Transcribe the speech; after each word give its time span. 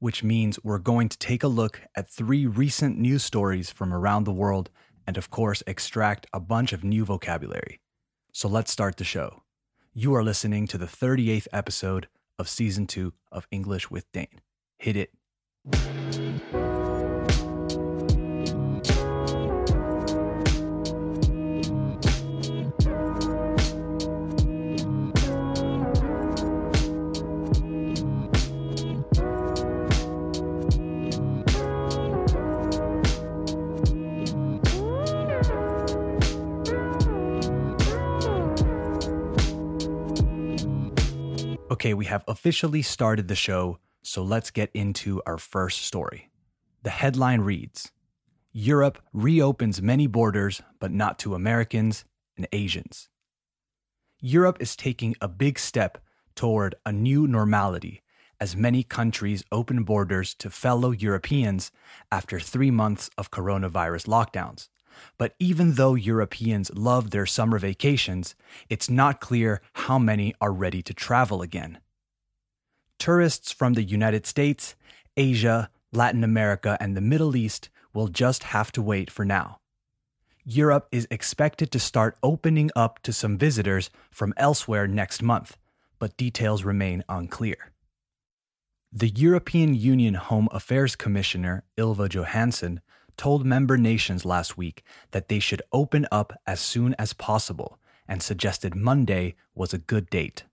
which 0.00 0.24
means 0.24 0.58
we're 0.64 0.78
going 0.78 1.08
to 1.08 1.18
take 1.18 1.44
a 1.44 1.48
look 1.48 1.82
at 1.94 2.10
three 2.10 2.46
recent 2.46 2.98
news 2.98 3.22
stories 3.22 3.70
from 3.70 3.92
around 3.94 4.24
the 4.24 4.32
world 4.32 4.70
and, 5.06 5.16
of 5.16 5.30
course, 5.30 5.62
extract 5.66 6.26
a 6.32 6.40
bunch 6.40 6.72
of 6.72 6.82
new 6.82 7.04
vocabulary. 7.04 7.80
So 8.32 8.48
let's 8.48 8.72
start 8.72 8.96
the 8.96 9.04
show. 9.04 9.42
You 9.92 10.14
are 10.14 10.24
listening 10.24 10.66
to 10.68 10.78
the 10.78 10.86
38th 10.86 11.48
episode 11.52 12.08
of 12.38 12.48
season 12.48 12.86
two 12.86 13.12
of 13.30 13.46
English 13.50 13.90
with 13.90 14.10
Dane. 14.12 14.40
Hit 14.78 14.96
it. 14.96 15.10
Okay, 41.80 41.94
we 41.94 42.04
have 42.04 42.24
officially 42.28 42.82
started 42.82 43.26
the 43.26 43.34
show, 43.34 43.78
so 44.02 44.22
let's 44.22 44.50
get 44.50 44.70
into 44.74 45.22
our 45.24 45.38
first 45.38 45.82
story. 45.82 46.28
The 46.82 46.90
headline 46.90 47.40
reads 47.40 47.90
Europe 48.52 48.98
reopens 49.14 49.80
many 49.80 50.06
borders, 50.06 50.60
but 50.78 50.90
not 50.90 51.18
to 51.20 51.34
Americans 51.34 52.04
and 52.36 52.46
Asians. 52.52 53.08
Europe 54.20 54.58
is 54.60 54.76
taking 54.76 55.16
a 55.22 55.28
big 55.28 55.58
step 55.58 55.96
toward 56.34 56.74
a 56.84 56.92
new 56.92 57.26
normality 57.26 58.02
as 58.38 58.54
many 58.54 58.82
countries 58.82 59.42
open 59.50 59.82
borders 59.82 60.34
to 60.34 60.50
fellow 60.50 60.90
Europeans 60.90 61.72
after 62.12 62.38
three 62.38 62.70
months 62.70 63.08
of 63.16 63.30
coronavirus 63.30 64.06
lockdowns. 64.06 64.68
But 65.18 65.34
even 65.38 65.74
though 65.74 65.94
Europeans 65.94 66.70
love 66.74 67.10
their 67.10 67.26
summer 67.26 67.58
vacations, 67.58 68.34
it's 68.68 68.90
not 68.90 69.20
clear 69.20 69.60
how 69.74 69.98
many 69.98 70.34
are 70.40 70.52
ready 70.52 70.82
to 70.82 70.94
travel 70.94 71.42
again. 71.42 71.78
Tourists 72.98 73.52
from 73.52 73.74
the 73.74 73.82
United 73.82 74.26
States, 74.26 74.74
Asia, 75.16 75.70
Latin 75.92 76.22
America, 76.22 76.76
and 76.80 76.96
the 76.96 77.00
Middle 77.00 77.34
East 77.34 77.70
will 77.92 78.08
just 78.08 78.44
have 78.44 78.70
to 78.72 78.82
wait 78.82 79.10
for 79.10 79.24
now. 79.24 79.58
Europe 80.44 80.88
is 80.90 81.06
expected 81.10 81.70
to 81.70 81.78
start 81.78 82.16
opening 82.22 82.70
up 82.74 83.00
to 83.02 83.12
some 83.12 83.36
visitors 83.36 83.90
from 84.10 84.34
elsewhere 84.36 84.86
next 84.86 85.22
month, 85.22 85.56
but 85.98 86.16
details 86.16 86.64
remain 86.64 87.04
unclear. 87.08 87.72
The 88.92 89.08
European 89.08 89.74
Union 89.74 90.14
Home 90.14 90.48
Affairs 90.50 90.96
Commissioner, 90.96 91.62
Ylva 91.76 92.08
Johansson, 92.08 92.80
told 93.20 93.44
member 93.44 93.76
nations 93.76 94.24
last 94.24 94.56
week 94.56 94.82
that 95.10 95.28
they 95.28 95.38
should 95.38 95.60
open 95.74 96.06
up 96.10 96.32
as 96.46 96.58
soon 96.58 96.94
as 96.98 97.12
possible 97.12 97.78
and 98.08 98.22
suggested 98.22 98.74
Monday 98.74 99.34
was 99.54 99.74
a 99.74 99.84
good 99.92 100.08
date. 100.08 100.44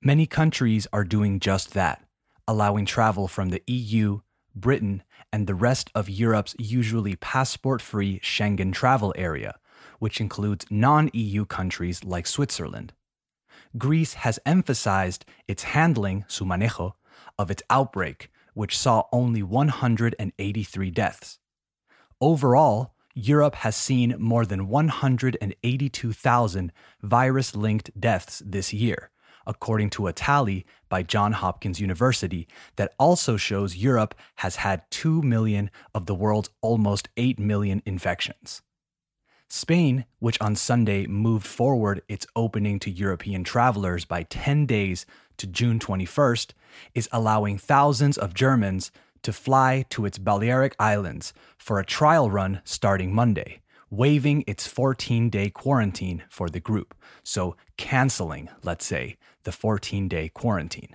Many 0.00 0.26
countries 0.26 0.86
are 0.92 1.02
doing 1.02 1.40
just 1.40 1.74
that, 1.74 2.04
allowing 2.46 2.86
travel 2.86 3.26
from 3.26 3.48
the 3.48 3.64
EU, 3.66 4.20
Britain, 4.54 5.02
and 5.32 5.48
the 5.48 5.56
rest 5.56 5.90
of 5.92 6.08
Europe's 6.08 6.54
usually 6.56 7.16
passport 7.16 7.82
free 7.82 8.20
Schengen 8.20 8.72
travel 8.72 9.12
area, 9.16 9.56
which 9.98 10.20
includes 10.20 10.66
non 10.70 11.10
EU 11.12 11.44
countries 11.44 12.04
like 12.04 12.28
Switzerland. 12.28 12.92
Greece 13.76 14.14
has 14.14 14.38
emphasized 14.46 15.24
its 15.48 15.64
handling, 15.64 16.24
su 16.28 16.44
manejo, 16.44 16.92
of 17.36 17.50
its 17.50 17.64
outbreak, 17.70 18.30
which 18.54 18.78
saw 18.78 19.02
only 19.10 19.42
183 19.42 20.90
deaths. 20.92 21.40
Overall, 22.20 22.94
Europe 23.14 23.54
has 23.56 23.76
seen 23.76 24.14
more 24.18 24.46
than 24.46 24.68
182,000 24.68 26.72
virus 27.02 27.54
linked 27.54 28.00
deaths 28.00 28.42
this 28.44 28.72
year, 28.72 29.10
according 29.46 29.90
to 29.90 30.06
a 30.06 30.14
tally 30.14 30.64
by 30.88 31.02
Johns 31.02 31.36
Hopkins 31.36 31.78
University 31.78 32.48
that 32.76 32.94
also 32.98 33.36
shows 33.36 33.76
Europe 33.76 34.14
has 34.36 34.56
had 34.56 34.90
2 34.90 35.20
million 35.20 35.70
of 35.94 36.06
the 36.06 36.14
world's 36.14 36.48
almost 36.62 37.10
8 37.18 37.38
million 37.38 37.82
infections. 37.84 38.62
Spain, 39.48 40.06
which 40.18 40.40
on 40.40 40.56
Sunday 40.56 41.06
moved 41.06 41.46
forward 41.46 42.02
its 42.08 42.26
opening 42.34 42.80
to 42.80 42.90
European 42.90 43.44
travelers 43.44 44.06
by 44.06 44.22
10 44.24 44.64
days 44.64 45.04
to 45.36 45.46
June 45.46 45.78
21st, 45.78 46.52
is 46.94 47.10
allowing 47.12 47.58
thousands 47.58 48.16
of 48.16 48.34
Germans 48.34 48.90
to 49.26 49.32
fly 49.32 49.84
to 49.90 50.06
its 50.06 50.18
Balearic 50.18 50.76
Islands 50.78 51.34
for 51.58 51.80
a 51.80 51.84
trial 51.84 52.30
run 52.30 52.60
starting 52.62 53.12
Monday, 53.12 53.60
waiving 53.90 54.44
its 54.46 54.68
14 54.68 55.30
day 55.30 55.50
quarantine 55.50 56.22
for 56.30 56.48
the 56.48 56.60
group. 56.60 56.94
So, 57.24 57.56
canceling, 57.76 58.48
let's 58.62 58.86
say, 58.86 59.16
the 59.42 59.50
14 59.50 60.06
day 60.06 60.28
quarantine. 60.28 60.94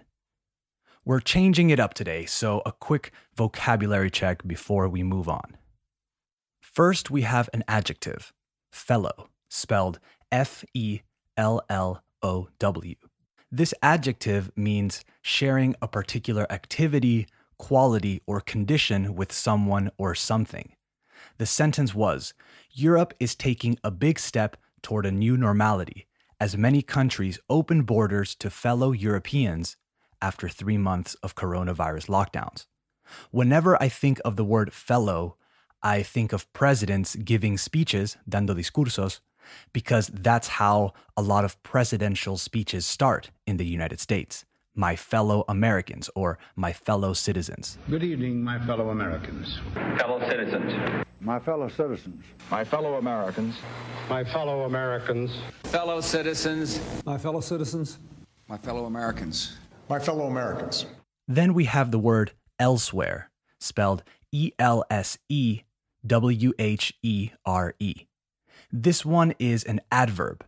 We're 1.03 1.19
changing 1.19 1.71
it 1.71 1.79
up 1.79 1.93
today, 1.93 2.25
so 2.25 2.61
a 2.65 2.71
quick 2.71 3.11
vocabulary 3.35 4.09
check 4.09 4.47
before 4.47 4.87
we 4.87 5.03
move 5.03 5.27
on. 5.27 5.57
First, 6.61 7.11
we 7.11 7.23
have 7.23 7.49
an 7.51 7.65
adjective, 7.67 8.31
fellow, 8.71 9.27
spelled 9.49 9.99
F 10.31 10.63
E 10.73 11.01
L 11.35 11.61
L 11.69 12.01
O 12.23 12.47
W. 12.59 12.95
This 13.51 13.73
adjective 13.83 14.49
means 14.55 15.03
sharing 15.21 15.75
a 15.81 15.87
particular 15.89 16.49
activity, 16.49 17.27
quality, 17.61 18.19
or 18.25 18.41
condition 18.41 19.13
with 19.13 19.31
someone 19.31 19.91
or 19.99 20.15
something. 20.15 20.73
The 21.37 21.45
sentence 21.45 21.93
was 21.93 22.33
Europe 22.71 23.13
is 23.19 23.35
taking 23.35 23.77
a 23.83 23.91
big 23.91 24.17
step 24.17 24.57
toward 24.81 25.05
a 25.05 25.11
new 25.11 25.37
normality 25.37 26.07
as 26.39 26.57
many 26.57 26.81
countries 26.81 27.37
open 27.51 27.83
borders 27.83 28.33
to 28.33 28.49
fellow 28.49 28.91
Europeans 28.91 29.77
after 30.23 30.49
three 30.49 30.77
months 30.77 31.15
of 31.21 31.35
coronavirus 31.35 32.07
lockdowns. 32.07 32.65
Whenever 33.29 33.79
I 33.79 33.89
think 33.89 34.19
of 34.25 34.37
the 34.37 34.49
word 34.55 34.73
fellow, 34.73 35.37
I 35.83 36.01
think 36.01 36.33
of 36.33 36.51
presidents 36.53 37.15
giving 37.15 37.59
speeches, 37.59 38.17
dando 38.27 38.55
discursos, 38.55 39.19
because 39.71 40.07
that's 40.07 40.57
how 40.59 40.93
a 41.15 41.21
lot 41.21 41.45
of 41.45 41.61
presidential 41.61 42.39
speeches 42.39 42.87
start 42.87 43.29
in 43.45 43.57
the 43.57 43.67
United 43.77 43.99
States 43.99 44.45
my 44.75 44.95
fellow 44.95 45.43
Americans 45.47 46.09
or 46.15 46.37
my 46.55 46.71
fellow 46.73 47.13
citizens. 47.13 47.77
Good 47.89 48.03
evening, 48.03 48.43
my 48.43 48.59
fellow 48.65 48.89
Americans. 48.89 49.59
Fellow 49.97 50.19
citizens. 50.27 51.05
My 51.19 51.39
fellow 51.39 51.67
citizens. 51.67 52.23
My 52.49 52.63
fellow 52.63 52.95
Americans. 52.95 53.55
My 54.09 54.23
fellow 54.23 54.63
Americans. 54.63 55.31
Fellow 55.63 56.01
citizens. 56.01 56.79
My 57.05 57.17
fellow 57.17 57.41
citizens. 57.41 57.99
My 58.47 58.57
fellow 58.57 58.85
Americans. 58.85 59.57
My 59.89 59.99
fellow 59.99 60.25
Americans. 60.27 60.85
Then 61.27 61.53
we 61.53 61.65
have 61.65 61.91
the 61.91 61.99
word 61.99 62.31
elsewhere, 62.59 63.29
spelled 63.59 64.03
E 64.31 64.51
L 64.57 64.83
S 64.89 65.17
E 65.29 65.61
W 66.05 66.53
H 66.57 66.93
E 67.03 67.31
R 67.45 67.75
E. 67.79 68.07
This 68.71 69.05
one 69.05 69.33
is 69.37 69.63
an 69.63 69.81
adverb. 69.91 70.45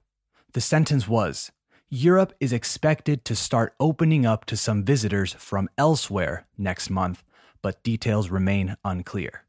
The 0.53 0.61
sentence 0.61 1.07
was 1.07 1.51
Europe 1.95 2.33
is 2.39 2.51
expected 2.51 3.23
to 3.23 3.35
start 3.35 3.75
opening 3.79 4.25
up 4.25 4.45
to 4.45 4.57
some 4.57 4.83
visitors 4.83 5.33
from 5.33 5.69
elsewhere 5.77 6.47
next 6.57 6.89
month, 6.89 7.23
but 7.61 7.83
details 7.83 8.31
remain 8.31 8.75
unclear. 8.83 9.43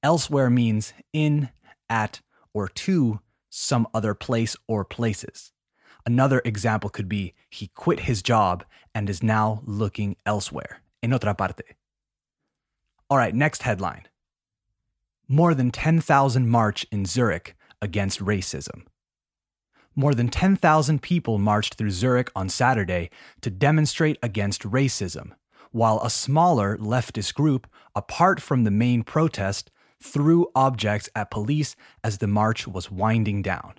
Elsewhere 0.00 0.48
means 0.48 0.92
in, 1.12 1.48
at, 1.90 2.20
or 2.54 2.68
to 2.68 3.18
some 3.50 3.84
other 3.92 4.14
place 4.14 4.54
or 4.68 4.84
places. 4.84 5.50
Another 6.06 6.40
example 6.44 6.88
could 6.88 7.08
be 7.08 7.34
he 7.50 7.66
quit 7.74 7.98
his 7.98 8.22
job 8.22 8.64
and 8.94 9.10
is 9.10 9.20
now 9.20 9.60
looking 9.66 10.14
elsewhere, 10.24 10.82
en 11.02 11.10
otra 11.10 11.36
parte. 11.36 11.64
All 13.10 13.18
right, 13.18 13.34
next 13.34 13.62
headline. 13.62 14.06
More 15.26 15.52
than 15.52 15.72
10,000 15.72 16.48
march 16.48 16.86
in 16.92 17.06
Zurich 17.06 17.56
against 17.82 18.20
racism. 18.20 18.84
More 19.98 20.14
than 20.14 20.28
10,000 20.28 21.00
people 21.00 21.38
marched 21.38 21.74
through 21.74 21.90
Zurich 21.90 22.30
on 22.36 22.50
Saturday 22.50 23.08
to 23.40 23.50
demonstrate 23.50 24.18
against 24.22 24.62
racism, 24.62 25.32
while 25.72 26.00
a 26.02 26.10
smaller 26.10 26.76
leftist 26.76 27.32
group, 27.32 27.66
apart 27.94 28.42
from 28.42 28.64
the 28.64 28.70
main 28.70 29.02
protest, 29.02 29.70
threw 30.02 30.48
objects 30.54 31.08
at 31.16 31.30
police 31.30 31.76
as 32.04 32.18
the 32.18 32.26
march 32.26 32.68
was 32.68 32.90
winding 32.90 33.40
down. 33.40 33.74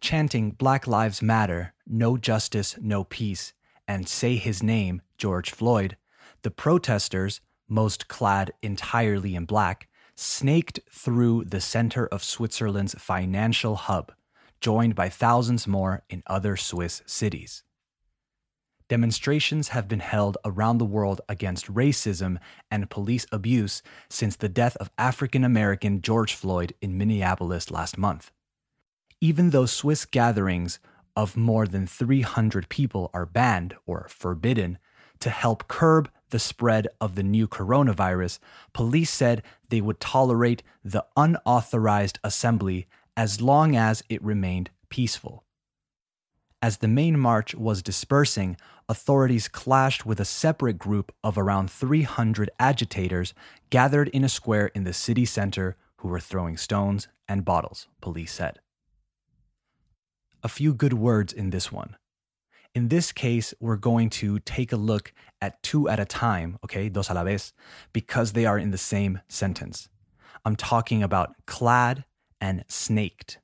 Chanting 0.00 0.52
Black 0.52 0.86
Lives 0.86 1.20
Matter, 1.20 1.74
No 1.86 2.16
Justice, 2.16 2.76
No 2.80 3.04
Peace, 3.04 3.52
and 3.86 4.08
Say 4.08 4.36
His 4.36 4.62
Name, 4.62 5.02
George 5.18 5.50
Floyd, 5.50 5.98
the 6.40 6.50
protesters, 6.50 7.42
most 7.68 8.08
clad 8.08 8.52
entirely 8.62 9.34
in 9.34 9.44
black, 9.44 9.88
snaked 10.14 10.80
through 10.90 11.44
the 11.44 11.60
center 11.60 12.06
of 12.06 12.24
Switzerland's 12.24 12.94
financial 12.94 13.76
hub, 13.76 14.12
joined 14.60 14.94
by 14.94 15.08
thousands 15.08 15.66
more 15.66 16.02
in 16.08 16.22
other 16.26 16.56
Swiss 16.56 17.02
cities. 17.06 17.62
Demonstrations 18.88 19.68
have 19.68 19.86
been 19.86 20.00
held 20.00 20.36
around 20.44 20.78
the 20.78 20.84
world 20.84 21.20
against 21.28 21.72
racism 21.72 22.38
and 22.72 22.90
police 22.90 23.24
abuse 23.30 23.82
since 24.08 24.34
the 24.34 24.48
death 24.48 24.76
of 24.78 24.90
African 24.98 25.44
American 25.44 26.02
George 26.02 26.34
Floyd 26.34 26.74
in 26.82 26.98
Minneapolis 26.98 27.70
last 27.70 27.96
month. 27.96 28.32
Even 29.20 29.50
though 29.50 29.66
Swiss 29.66 30.04
gatherings 30.04 30.80
of 31.14 31.36
more 31.36 31.68
than 31.68 31.86
300 31.86 32.68
people 32.68 33.10
are 33.14 33.26
banned 33.26 33.76
or 33.86 34.08
forbidden 34.08 34.78
to 35.20 35.30
help 35.30 35.68
curb 35.68 36.10
the 36.30 36.40
spread 36.40 36.88
of 37.00 37.14
the 37.14 37.22
new 37.22 37.46
coronavirus, 37.46 38.40
police 38.72 39.10
said 39.10 39.42
they 39.68 39.80
would 39.80 40.00
tolerate 40.00 40.64
the 40.84 41.04
unauthorized 41.16 42.18
assembly 42.24 42.88
as 43.20 43.38
long 43.38 43.76
as 43.76 44.02
it 44.08 44.24
remained 44.24 44.70
peaceful. 44.88 45.44
As 46.62 46.78
the 46.78 46.88
main 46.88 47.18
march 47.18 47.54
was 47.54 47.82
dispersing, 47.82 48.56
authorities 48.88 49.46
clashed 49.46 50.06
with 50.06 50.20
a 50.20 50.24
separate 50.24 50.78
group 50.78 51.12
of 51.22 51.36
around 51.36 51.70
300 51.70 52.48
agitators 52.58 53.34
gathered 53.68 54.08
in 54.08 54.24
a 54.24 54.28
square 54.30 54.68
in 54.68 54.84
the 54.84 54.94
city 54.94 55.26
center 55.26 55.76
who 55.98 56.08
were 56.08 56.18
throwing 56.18 56.56
stones 56.56 57.08
and 57.28 57.44
bottles, 57.44 57.88
police 58.00 58.32
said. 58.32 58.58
A 60.42 60.48
few 60.48 60.72
good 60.72 60.94
words 60.94 61.30
in 61.30 61.50
this 61.50 61.70
one. 61.70 61.96
In 62.74 62.88
this 62.88 63.12
case, 63.12 63.52
we're 63.60 63.76
going 63.76 64.08
to 64.20 64.38
take 64.38 64.72
a 64.72 64.76
look 64.76 65.12
at 65.42 65.62
two 65.62 65.90
at 65.90 66.00
a 66.00 66.06
time, 66.06 66.58
okay, 66.64 66.88
dos 66.88 67.10
a 67.10 67.12
la 67.12 67.24
vez, 67.24 67.52
because 67.92 68.32
they 68.32 68.46
are 68.46 68.58
in 68.58 68.70
the 68.70 68.78
same 68.78 69.20
sentence. 69.28 69.90
I'm 70.42 70.56
talking 70.56 71.02
about 71.02 71.34
clad 71.46 72.06
and 72.40 72.64
snaked. 72.68 73.38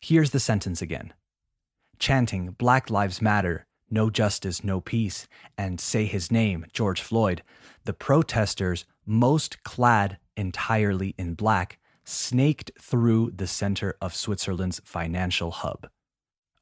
Here's 0.00 0.30
the 0.30 0.40
sentence 0.40 0.82
again 0.82 1.12
chanting 1.98 2.50
Black 2.58 2.90
Lives 2.90 3.22
Matter, 3.22 3.66
no 3.90 4.10
justice, 4.10 4.64
no 4.64 4.80
peace, 4.80 5.28
and 5.56 5.80
say 5.80 6.06
his 6.06 6.30
name, 6.30 6.66
George 6.72 7.00
Floyd, 7.00 7.42
the 7.84 7.92
protesters, 7.92 8.84
most 9.06 9.62
clad 9.62 10.18
entirely 10.36 11.14
in 11.18 11.34
black, 11.34 11.78
snaked 12.04 12.72
through 12.80 13.30
the 13.30 13.46
center 13.46 13.96
of 14.00 14.14
Switzerland's 14.14 14.80
financial 14.84 15.50
hub. 15.50 15.88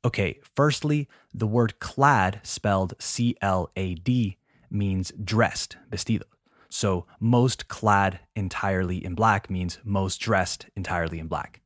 Okay, 0.04 0.40
firstly, 0.54 1.08
the 1.32 1.46
word 1.46 1.78
clad, 1.78 2.40
spelled 2.42 2.94
C 2.98 3.36
L 3.40 3.70
A 3.76 3.94
D, 3.94 4.38
means 4.70 5.12
dressed, 5.22 5.76
vestido. 5.90 6.22
So 6.68 7.06
most 7.18 7.68
clad 7.68 8.20
entirely 8.36 9.04
in 9.04 9.14
black 9.14 9.50
means 9.50 9.78
most 9.84 10.18
dressed 10.18 10.66
entirely 10.76 11.18
in 11.18 11.26
black. 11.26 11.60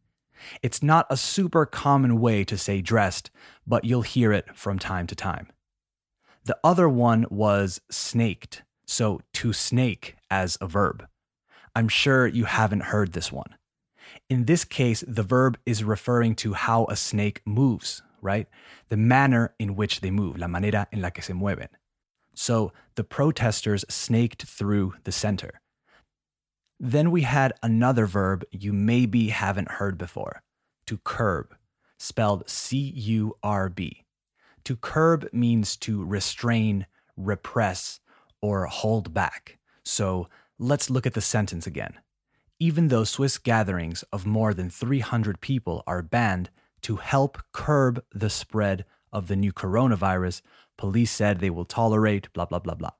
It's 0.62 0.82
not 0.82 1.06
a 1.10 1.16
super 1.16 1.66
common 1.66 2.20
way 2.20 2.44
to 2.44 2.58
say 2.58 2.80
dressed, 2.80 3.30
but 3.66 3.84
you'll 3.84 4.02
hear 4.02 4.32
it 4.32 4.56
from 4.56 4.78
time 4.78 5.06
to 5.08 5.14
time. 5.14 5.48
The 6.44 6.58
other 6.62 6.88
one 6.88 7.26
was 7.30 7.80
snaked, 7.90 8.62
so 8.86 9.20
to 9.34 9.52
snake 9.52 10.16
as 10.30 10.58
a 10.60 10.66
verb. 10.66 11.06
I'm 11.74 11.88
sure 11.88 12.26
you 12.26 12.44
haven't 12.44 12.92
heard 12.92 13.12
this 13.12 13.32
one. 13.32 13.56
In 14.28 14.44
this 14.44 14.64
case, 14.64 15.02
the 15.06 15.22
verb 15.22 15.58
is 15.66 15.82
referring 15.82 16.34
to 16.36 16.52
how 16.52 16.86
a 16.86 16.96
snake 16.96 17.40
moves, 17.44 18.02
right? 18.20 18.46
The 18.88 18.96
manner 18.96 19.54
in 19.58 19.74
which 19.74 20.00
they 20.00 20.10
move, 20.10 20.38
la 20.38 20.46
manera 20.46 20.86
en 20.92 21.00
la 21.00 21.10
que 21.10 21.22
se 21.22 21.32
mueven. 21.32 21.68
So 22.34 22.72
the 22.96 23.04
protesters 23.04 23.84
snaked 23.88 24.44
through 24.44 24.94
the 25.04 25.12
center. 25.12 25.60
Then 26.84 27.10
we 27.10 27.22
had 27.22 27.54
another 27.62 28.04
verb 28.04 28.44
you 28.50 28.70
maybe 28.70 29.28
haven't 29.28 29.70
heard 29.70 29.96
before 29.96 30.42
to 30.86 30.98
curb, 30.98 31.56
spelled 31.98 32.46
C 32.46 32.76
U 32.76 33.38
R 33.42 33.70
B. 33.70 34.04
To 34.64 34.76
curb 34.76 35.26
means 35.32 35.78
to 35.78 36.04
restrain, 36.04 36.84
repress, 37.16 38.00
or 38.42 38.66
hold 38.66 39.14
back. 39.14 39.56
So 39.82 40.28
let's 40.58 40.90
look 40.90 41.06
at 41.06 41.14
the 41.14 41.22
sentence 41.22 41.66
again. 41.66 41.94
Even 42.60 42.88
though 42.88 43.04
Swiss 43.04 43.38
gatherings 43.38 44.02
of 44.12 44.26
more 44.26 44.52
than 44.52 44.68
300 44.68 45.40
people 45.40 45.82
are 45.86 46.02
banned 46.02 46.50
to 46.82 46.96
help 46.96 47.38
curb 47.52 48.04
the 48.12 48.28
spread 48.28 48.84
of 49.10 49.28
the 49.28 49.36
new 49.36 49.54
coronavirus, 49.54 50.42
police 50.76 51.10
said 51.10 51.40
they 51.40 51.48
will 51.48 51.64
tolerate 51.64 52.30
blah, 52.34 52.44
blah, 52.44 52.58
blah, 52.58 52.74
blah. 52.74 52.92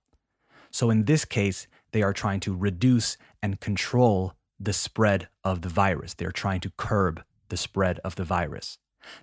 So 0.71 0.89
in 0.89 1.05
this 1.05 1.27
case, 1.27 1.67
they 1.93 2.03
are 2.03 2.13
trying 2.13 2.41
to 2.41 2.57
reduce 2.57 3.17
and 3.45 3.61
control 3.61 4.33
the 4.59 4.73
spread 4.73 5.29
of 5.45 5.61
the 5.61 5.69
virus. 5.69 6.15
They're 6.15 6.33
trying 6.33 6.61
to 6.61 6.73
curb 6.79 7.23
the 7.51 7.59
spread 7.59 8.01
of 8.03 8.17
the 8.17 8.25
virus. 8.25 8.79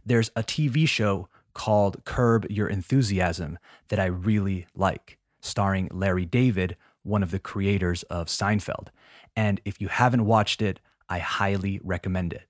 There's 0.06 0.30
a 0.36 0.44
TV 0.44 0.88
show 0.88 1.28
called 1.56 2.06
Curb 2.06 2.46
Your 2.48 2.68
Enthusiasm 2.68 3.58
that 3.88 4.00
I 4.00 4.06
really 4.06 4.68
like, 4.76 5.18
starring 5.40 5.90
Larry 5.92 6.28
David, 6.28 6.78
one 7.02 7.24
of 7.24 7.32
the 7.32 7.40
creators 7.40 8.04
of 8.04 8.28
Seinfeld. 8.28 8.90
And 9.36 9.60
if 9.66 9.82
you 9.82 9.88
haven't 9.88 10.28
watched 10.28 10.62
it, 10.62 10.80
I 11.10 11.18
highly 11.18 11.80
recommend 11.84 12.32
it. 12.32 12.44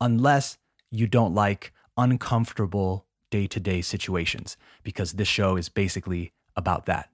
Unless 0.00 0.58
you 0.90 1.06
don't 1.06 1.36
like 1.36 1.72
uncomfortable 1.96 3.06
day 3.30 3.46
to 3.46 3.60
day 3.60 3.80
situations, 3.80 4.56
because 4.82 5.12
this 5.12 5.28
show 5.28 5.54
is 5.54 5.68
basically 5.68 6.32
about 6.56 6.86
that. 6.86 7.10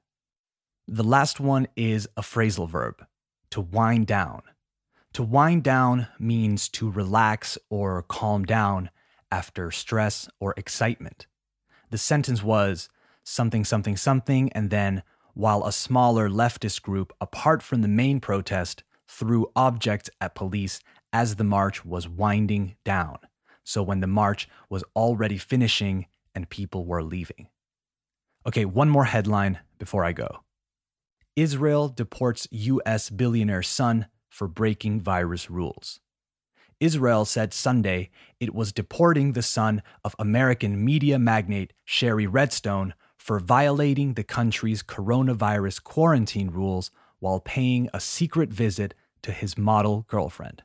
The 0.87 1.04
last 1.04 1.40
one 1.40 1.69
is 1.76 2.08
a 2.16 2.22
phrasal 2.22 2.66
verb, 2.66 3.04
to 3.50 3.61
wind 3.61 4.06
down. 4.06 4.43
To 5.15 5.23
wind 5.23 5.65
down 5.65 6.09
means 6.19 6.69
to 6.71 6.91
relax 6.91 7.59
or 7.71 8.03
calm 8.03 8.45
down 8.45 8.91
after 9.31 9.71
stress 9.71 10.29
or 10.39 10.55
excitement. 10.56 11.27
The 11.91 11.99
sentence 11.99 12.43
was 12.43 12.89
something, 13.25 13.65
something, 13.65 13.97
something, 13.97 14.53
and 14.53 14.71
then 14.71 15.03
while 15.35 15.65
a 15.65 15.73
smaller 15.73 16.29
leftist 16.29 16.83
group, 16.83 17.12
apart 17.21 17.62
from 17.62 17.83
the 17.83 17.89
main 17.89 18.21
protest, 18.21 18.83
threw 19.07 19.50
objects 19.57 20.11
at 20.21 20.35
police 20.35 20.81
as 21.12 21.37
the 21.37 21.45
march 21.45 21.85
was 21.85 22.09
winding 22.09 22.76
down. 22.85 23.19
So 23.64 23.83
when 23.83 24.00
the 24.00 24.07
march 24.07 24.49
was 24.69 24.85
already 24.95 25.38
finishing 25.38 26.07
and 26.35 26.49
people 26.49 26.85
were 26.85 27.02
leaving. 27.02 27.49
Okay, 28.47 28.64
one 28.64 28.88
more 28.88 29.05
headline 29.05 29.59
before 29.78 30.05
I 30.05 30.12
go. 30.12 30.40
Israel 31.38 31.88
deports 31.88 32.49
US 32.50 33.11
billionaire 33.11 33.62
son 33.62 34.07
for 34.28 34.49
breaking 34.49 35.00
virus 35.00 35.49
rules. 35.49 36.00
Israel 36.80 37.25
said 37.25 37.54
Sunday 37.54 38.11
it 38.40 38.52
was 38.52 38.73
deporting 38.73 39.35
the 39.35 39.42
son 39.42 39.80
of 40.02 40.16
American 40.18 40.85
media 40.85 41.16
magnate 41.16 41.75
Shari 41.85 42.26
Redstone 42.26 42.92
for 43.16 43.38
violating 43.38 44.14
the 44.14 44.25
country's 44.25 44.83
coronavirus 44.83 45.85
quarantine 45.85 46.50
rules 46.50 46.90
while 47.21 47.38
paying 47.38 47.88
a 47.95 48.00
secret 48.00 48.49
visit 48.49 48.95
to 49.23 49.30
his 49.30 49.57
model 49.57 50.07
girlfriend. 50.09 50.64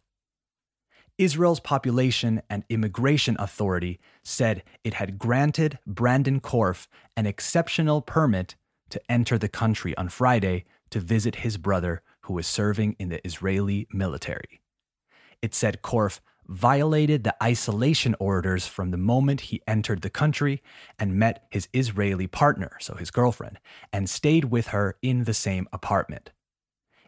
Israel's 1.20 1.60
Population 1.60 2.42
and 2.50 2.64
Immigration 2.70 3.36
Authority 3.38 4.00
said 4.24 4.64
it 4.84 4.96
had 4.96 5.20
granted 5.20 5.78
Brandon 5.86 6.42
Korff 6.42 6.88
an 7.16 7.28
exceptional 7.28 8.02
permit 8.02 8.56
to 8.94 9.12
enter 9.12 9.40
the 9.40 9.50
country 9.50 9.98
on 9.98 10.08
Friday 10.08 10.66
to 10.92 11.00
visit 11.00 11.38
his 11.38 11.58
brother, 11.58 12.04
who 12.22 12.34
was 12.34 12.46
serving 12.46 12.96
in 13.00 13.10
the 13.10 13.26
Israeli 13.26 13.88
military. 13.92 14.62
It 15.42 15.56
said 15.56 15.82
Korff 15.82 16.20
violated 16.48 17.24
the 17.24 17.36
isolation 17.44 18.16
orders 18.20 18.68
from 18.68 18.92
the 18.92 18.98
moment 18.98 19.42
he 19.42 19.64
entered 19.68 20.04
the 20.04 20.12
country 20.12 20.62
and 21.00 21.16
met 21.16 21.48
his 21.50 21.68
Israeli 21.74 22.28
partner, 22.28 22.78
so 22.80 22.94
his 22.94 23.10
girlfriend, 23.10 23.60
and 23.92 24.08
stayed 24.08 24.46
with 24.46 24.68
her 24.68 24.96
in 25.02 25.24
the 25.24 25.34
same 25.34 25.68
apartment. 25.74 26.32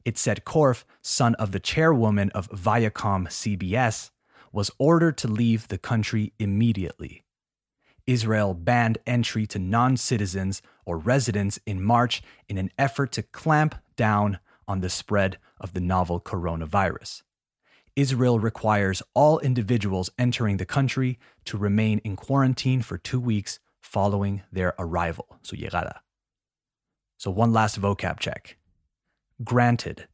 It 0.04 0.18
said 0.18 0.44
Korff, 0.44 0.86
son 1.04 1.36
of 1.36 1.52
the 1.52 1.60
chairwoman 1.60 2.32
of 2.32 2.50
Viacom 2.50 3.28
CBS, 3.28 4.10
was 4.52 4.72
ordered 4.80 5.18
to 5.20 5.28
leave 5.28 5.68
the 5.68 5.78
country 5.78 6.34
immediately. 6.40 7.24
Israel 8.08 8.54
banned 8.56 8.98
entry 9.06 9.46
to 9.48 9.60
non 9.60 9.98
citizens 9.98 10.62
or 10.86 10.98
residents 10.98 11.60
in 11.66 11.84
March 11.84 12.22
in 12.48 12.58
an 12.58 12.72
effort 12.78 13.12
to 13.14 13.24
clamp 13.24 13.76
down 13.96 14.40
on 14.68 14.82
the 14.82 14.90
spread 14.90 15.38
of 15.60 15.74
the 15.74 15.82
novel 15.82 16.20
coronavirus. 16.20 17.24
Israel 17.96 18.40
requires 18.40 19.02
all 19.14 19.40
individuals 19.40 20.10
entering 20.20 20.58
the 20.58 20.66
country 20.66 21.18
to 21.46 21.58
remain 21.58 22.00
in 22.00 22.16
quarantine 22.16 22.82
for 22.82 22.98
two 22.98 23.20
weeks 23.20 23.60
following 23.82 24.42
their 24.52 24.74
arrival, 24.78 25.40
su 25.42 25.56
llegada. 25.56 26.00
So, 27.18 27.32
one 27.32 27.54
last 27.54 27.80
vocab 27.80 28.20
check. 28.20 28.58
Granted. 29.44 30.08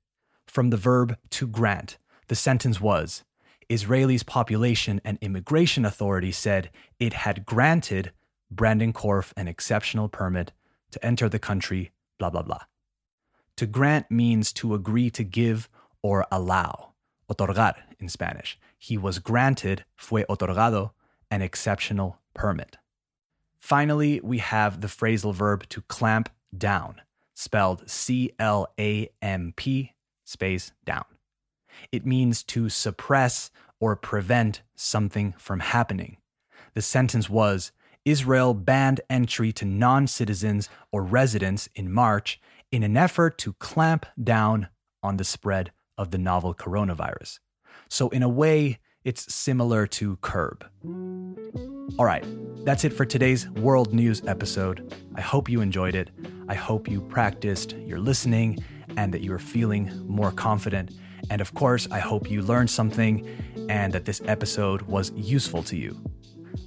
From 0.46 0.70
the 0.70 0.78
verb 0.78 1.18
to 1.32 1.48
grant, 1.48 1.98
the 2.28 2.36
sentence 2.36 2.82
was 2.82 3.24
Israel's 3.70 4.24
population 4.24 5.00
and 5.06 5.18
immigration 5.22 5.86
authority 5.86 6.32
said 6.32 6.70
it 7.00 7.14
had 7.14 7.46
granted 7.46 8.12
Brandon 8.52 8.92
Korff 8.92 9.32
an 9.38 9.48
exceptional 9.48 10.10
permit 10.10 10.52
to 10.92 11.06
enter 11.06 11.28
the 11.30 11.40
country, 11.40 11.92
blah, 12.18 12.30
blah, 12.30 12.42
blah. 12.42 12.62
To 13.58 13.66
grant 13.66 14.10
means 14.10 14.54
to 14.54 14.74
agree 14.74 15.10
to 15.12 15.24
give 15.24 15.70
or 16.02 16.26
allow, 16.32 16.94
otorgar 17.30 17.76
in 18.00 18.10
Spanish. 18.10 18.58
He 18.78 18.98
was 18.98 19.20
granted, 19.20 19.86
fue 19.96 20.24
otorgado, 20.30 20.92
an 21.30 21.42
exceptional 21.42 22.20
permit. 22.34 22.78
Finally, 23.58 24.20
we 24.24 24.40
have 24.40 24.82
the 24.82 24.88
phrasal 24.88 25.34
verb 25.34 25.68
to 25.70 25.82
clamp 25.82 26.30
down, 26.58 27.02
spelled 27.34 27.90
C 27.90 28.32
L 28.40 28.68
A 28.80 29.10
M 29.22 29.54
P 29.56 29.94
space 30.24 30.72
down. 30.84 31.06
It 31.92 32.06
means 32.06 32.44
to 32.44 32.70
suppress 32.70 33.52
or 33.80 33.96
prevent 33.96 34.62
something 34.76 35.34
from 35.38 35.60
happening. 35.60 36.18
The 36.74 36.82
sentence 36.82 37.30
was 37.30 37.72
Israel 38.06 38.54
banned 38.54 39.02
entry 39.10 39.52
to 39.54 39.66
non 39.66 40.08
citizens 40.08 40.70
or 40.92 41.04
residents 41.04 41.70
in 41.76 41.92
March 41.92 42.40
in 42.72 42.84
an 42.84 42.98
effort 42.98 43.38
to 43.40 43.54
clamp 43.54 44.06
down 44.22 44.70
on 45.04 45.18
the 45.18 45.24
spread 45.24 45.72
of 45.98 46.12
the 46.12 46.18
novel 46.18 46.54
coronavirus. 46.54 47.40
So, 47.90 48.10
in 48.10 48.24
a 48.24 48.30
way, 48.30 48.80
it's 49.04 49.34
similar 49.34 49.88
to 49.88 50.16
curb. 50.18 50.66
All 51.98 52.06
right, 52.06 52.26
that's 52.66 52.84
it 52.84 52.94
for 52.94 53.06
today's 53.06 53.50
World 53.50 53.94
News 53.94 54.22
episode. 54.26 54.94
I 55.16 55.22
hope 55.22 55.50
you 55.50 55.62
enjoyed 55.62 55.96
it. 55.96 56.10
I 56.48 56.56
hope 56.56 56.88
you 56.88 57.02
practiced 57.02 57.74
your 57.78 58.00
listening 58.00 58.64
and 58.98 59.14
that 59.14 59.22
you 59.22 59.34
are 59.34 59.40
feeling 59.40 59.92
more 60.08 60.32
confident. 60.32 60.92
And 61.30 61.42
of 61.42 61.54
course, 61.54 61.88
I 61.92 62.00
hope 62.00 62.30
you 62.30 62.42
learned 62.42 62.70
something 62.70 63.28
and 63.70 63.94
that 63.94 64.06
this 64.06 64.22
episode 64.26 64.84
was 64.84 65.12
useful 65.16 65.64
to 65.64 65.78
you. 65.78 66.11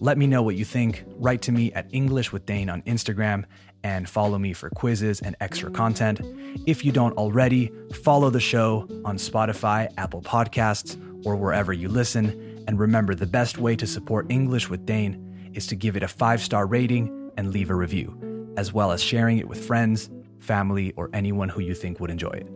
Let 0.00 0.18
me 0.18 0.26
know 0.26 0.42
what 0.42 0.56
you 0.56 0.64
think. 0.64 1.04
Write 1.16 1.42
to 1.42 1.52
me 1.52 1.72
at 1.72 1.86
English 1.92 2.32
with 2.32 2.46
Dane 2.46 2.68
on 2.70 2.82
Instagram 2.82 3.44
and 3.84 4.08
follow 4.08 4.38
me 4.38 4.52
for 4.52 4.70
quizzes 4.70 5.20
and 5.20 5.36
extra 5.40 5.70
content. 5.70 6.20
If 6.66 6.84
you 6.84 6.90
don't 6.90 7.16
already, 7.16 7.70
follow 8.02 8.30
the 8.30 8.40
show 8.40 8.88
on 9.04 9.18
Spotify, 9.18 9.92
Apple 9.98 10.22
Podcasts, 10.22 10.98
or 11.26 11.36
wherever 11.36 11.72
you 11.72 11.88
listen. 11.88 12.64
And 12.66 12.78
remember, 12.78 13.14
the 13.14 13.26
best 13.26 13.58
way 13.58 13.76
to 13.76 13.86
support 13.86 14.26
English 14.30 14.70
with 14.70 14.86
Dane 14.86 15.52
is 15.52 15.66
to 15.68 15.76
give 15.76 15.96
it 15.96 16.02
a 16.02 16.08
five 16.08 16.40
star 16.40 16.66
rating 16.66 17.30
and 17.36 17.52
leave 17.52 17.70
a 17.70 17.74
review, 17.74 18.54
as 18.56 18.72
well 18.72 18.90
as 18.90 19.02
sharing 19.02 19.38
it 19.38 19.48
with 19.48 19.64
friends, 19.64 20.10
family, 20.40 20.92
or 20.96 21.10
anyone 21.12 21.50
who 21.50 21.60
you 21.60 21.74
think 21.74 22.00
would 22.00 22.10
enjoy 22.10 22.30
it. 22.30 22.48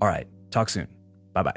All 0.00 0.08
right, 0.08 0.26
talk 0.50 0.70
soon. 0.70 0.88
Bye 1.34 1.42
bye. 1.42 1.54